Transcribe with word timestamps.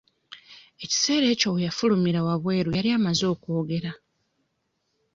Ekiseera 0.83 1.25
ekyo 1.33 1.49
we 1.53 1.65
yafulumira 1.67 2.19
wabweru 2.27 2.69
yali 2.77 2.89
amaze 2.97 3.23
okwogera. 3.33 3.91